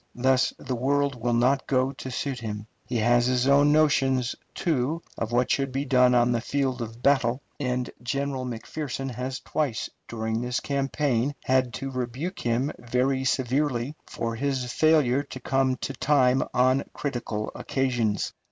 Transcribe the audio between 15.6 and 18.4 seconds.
to time on critical occasions.